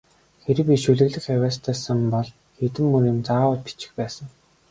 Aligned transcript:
Хэрэв 0.43 0.65
би 0.69 0.75
шүлэглэх 0.83 1.25
авьяастай 1.33 1.75
сан 1.83 1.99
бол 2.13 2.29
хэдэн 2.57 2.85
мөр 2.91 3.03
юм 3.11 3.19
заавал 3.27 3.59
бичих 3.65 3.91
байсан. 3.99 4.27